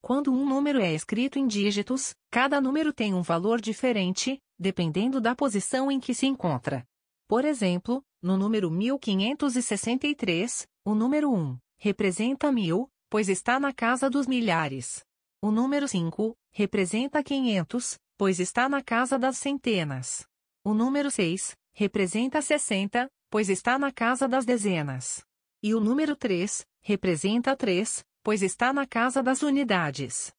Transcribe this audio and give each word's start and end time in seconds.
Quando 0.00 0.32
um 0.32 0.48
número 0.48 0.80
é 0.80 0.94
escrito 0.94 1.38
em 1.38 1.46
dígitos, 1.46 2.14
cada 2.30 2.62
número 2.62 2.94
tem 2.94 3.12
um 3.12 3.20
valor 3.20 3.60
diferente, 3.60 4.40
dependendo 4.58 5.20
da 5.20 5.36
posição 5.36 5.92
em 5.92 6.00
que 6.00 6.14
se 6.14 6.24
encontra. 6.24 6.82
Por 7.28 7.44
exemplo, 7.44 8.02
no 8.22 8.38
número 8.38 8.70
1563, 8.70 10.66
o 10.82 10.94
número 10.94 11.30
1 11.30 11.58
representa 11.76 12.50
mil, 12.50 12.90
pois 13.10 13.28
está 13.28 13.58
na 13.58 13.72
casa 13.72 14.10
dos 14.10 14.26
milhares. 14.26 15.04
O 15.40 15.50
número 15.50 15.86
5 15.86 16.36
representa 16.50 17.22
500, 17.22 17.98
pois 18.16 18.40
está 18.40 18.68
na 18.68 18.82
casa 18.82 19.18
das 19.18 19.38
centenas. 19.38 20.26
O 20.64 20.74
número 20.74 21.10
6 21.10 21.56
representa 21.72 22.42
60, 22.42 23.08
pois 23.30 23.48
está 23.48 23.78
na 23.78 23.92
casa 23.92 24.26
das 24.26 24.44
dezenas. 24.44 25.24
E 25.62 25.74
o 25.74 25.80
número 25.80 26.16
3 26.16 26.66
representa 26.82 27.56
3, 27.56 28.04
pois 28.22 28.42
está 28.42 28.72
na 28.72 28.86
casa 28.86 29.22
das 29.22 29.42
unidades. 29.42 30.32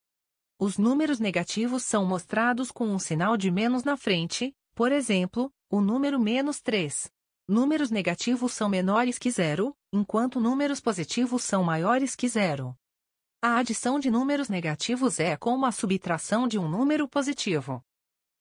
Os 0.59 0.78
números 0.78 1.20
negativos 1.20 1.84
são 1.84 2.06
mostrados 2.06 2.70
com 2.72 2.86
um 2.86 3.00
sinal 3.00 3.38
de 3.38 3.50
menos 3.50 3.86
na 3.86 3.95
frente, 3.95 4.54
por 4.76 4.92
exemplo, 4.92 5.52
o 5.70 5.80
número 5.80 6.20
menos 6.20 6.59
3. 6.59 7.09
Números 7.48 7.90
negativos 7.90 8.52
são 8.52 8.67
menores 8.67 9.17
que 9.17 9.31
zero, 9.31 9.73
enquanto 9.92 10.40
números 10.40 10.80
positivos 10.80 11.44
são 11.44 11.64
maiores 11.64 12.16
que 12.16 12.28
zero. 12.28 12.76
A 13.42 13.58
adição 13.58 14.00
de 14.00 14.12
números 14.12 14.50
negativos 14.50 15.20
é 15.20 15.38
como 15.38 15.66
a 15.66 15.72
subtração 15.72 16.48
de 16.48 16.60
um 16.60 16.68
número 16.68 17.08
positivo. 17.08 17.84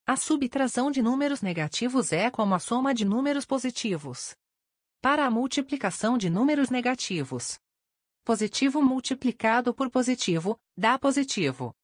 A 0.06 0.16
subtração 0.16 0.90
de 0.90 1.00
números 1.02 1.42
negativos 1.42 2.12
é 2.12 2.30
como 2.30 2.54
a 2.54 2.58
soma 2.58 2.94
de 2.94 3.04
números 3.04 3.44
positivos. 3.44 4.34
Para 5.00 5.26
a 5.26 5.30
multiplicação 5.30 6.18
de 6.18 6.28
números 6.28 6.70
negativos, 6.70 7.58
positivo 8.24 8.82
multiplicado 8.82 9.72
por 9.72 9.90
positivo 9.90 10.58
dá 10.76 10.98
positivo. 10.98 11.74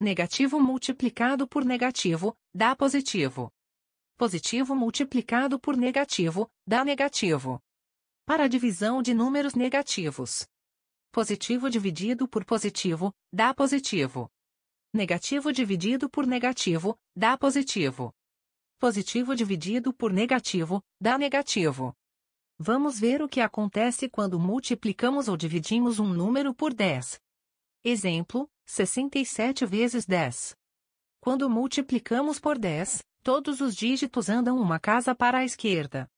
Negativo 0.00 0.60
multiplicado 0.60 1.48
por 1.48 1.64
negativo 1.64 2.36
dá 2.54 2.76
positivo 2.76 3.50
positivo 4.20 4.76
multiplicado 4.76 5.58
por 5.58 5.78
negativo, 5.78 6.46
dá 6.66 6.84
negativo. 6.84 7.58
Para 8.24 8.44
a 8.44 8.48
divisão 8.48 9.02
de 9.02 9.12
números 9.12 9.54
negativos. 9.54 10.46
Positivo 11.12 11.68
dividido 11.68 12.28
por 12.28 12.44
positivo, 12.44 13.12
dá 13.32 13.52
positivo. 13.52 14.30
Negativo 14.94 15.52
dividido 15.52 16.08
por 16.08 16.26
negativo, 16.26 16.96
dá 17.16 17.36
positivo. 17.36 18.12
Positivo 18.78 19.34
dividido 19.34 19.92
por 19.92 20.12
negativo, 20.12 20.82
dá 21.00 21.18
negativo. 21.18 21.94
Vamos 22.58 23.00
ver 23.00 23.22
o 23.22 23.28
que 23.28 23.40
acontece 23.40 24.08
quando 24.08 24.38
multiplicamos 24.38 25.28
ou 25.28 25.36
dividimos 25.36 25.98
um 25.98 26.08
número 26.08 26.54
por 26.54 26.74
10. 26.74 27.20
Exemplo, 27.82 28.48
67 28.66 29.64
vezes 29.64 30.06
10. 30.06 30.54
Quando 31.20 31.48
multiplicamos 31.48 32.38
por 32.38 32.58
10, 32.58 33.02
todos 33.22 33.60
os 33.60 33.74
dígitos 33.74 34.28
andam 34.28 34.58
uma 34.58 34.78
casa 34.78 35.14
para 35.14 35.38
a 35.38 35.44
esquerda. 35.44 36.08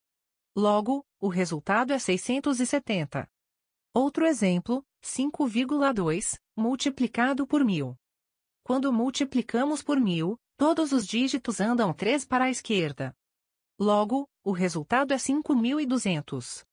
Logo, 0.55 1.05
o 1.21 1.29
resultado 1.29 1.93
é 1.93 1.99
670. 1.99 3.29
Outro 3.95 4.27
exemplo, 4.27 4.85
5,2, 5.03 6.39
multiplicado 6.57 7.47
por 7.47 7.65
1000. 7.65 7.97
Quando 8.63 8.93
multiplicamos 8.93 9.83
por 9.83 10.01
1000, 10.01 10.39
todos 10.57 10.93
os 10.93 11.07
dígitos 11.07 11.61
andam 11.61 11.93
3 11.93 12.25
para 12.25 12.45
a 12.45 12.51
esquerda. 12.51 13.17
Logo, 13.79 14.29
o 14.45 14.53
resultado 14.53 15.13
é 15.13 15.17
5.200. 15.17 16.65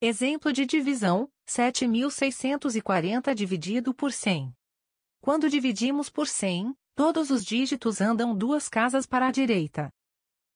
Exemplo 0.00 0.52
de 0.52 0.66
divisão, 0.66 1.30
7.640 1.48 3.34
dividido 3.34 3.94
por 3.94 4.12
100. 4.12 4.54
Quando 5.20 5.48
dividimos 5.48 6.10
por 6.10 6.28
100, 6.28 6.74
Todos 6.96 7.30
os 7.30 7.44
dígitos 7.44 8.00
andam 8.00 8.36
duas 8.36 8.68
casas 8.68 9.04
para 9.04 9.26
a 9.26 9.32
direita. 9.32 9.92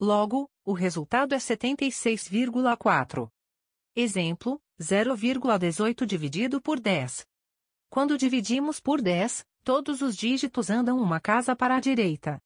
Logo, 0.01 0.49
o 0.65 0.73
resultado 0.73 1.35
é 1.35 1.39
76,4. 1.39 3.29
Exemplo, 3.97 4.63
0,18 4.81 6.07
dividido 6.07 6.63
por 6.63 6.79
10. 6.79 7.27
Quando 7.91 8.17
dividimos 8.17 8.79
por 8.79 9.03
10, 9.03 9.45
todos 9.65 10.01
os 10.01 10.17
dígitos 10.17 10.71
andam 10.71 11.01
uma 11.01 11.19
casa 11.19 11.57
para 11.57 11.75
a 11.75 11.81
direita. 11.81 12.41